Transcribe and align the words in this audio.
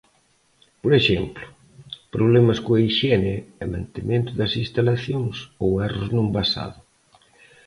Por 0.81 0.91
exemplo, 1.01 1.45
problemas 2.15 2.59
coa 2.65 2.83
hixiene 2.85 3.35
e 3.61 3.63
mantemento 3.73 4.31
das 4.39 4.53
instalacións 4.63 5.35
ou 5.63 5.69
erros 5.87 6.09
no 6.11 6.21
envasado. 6.27 6.79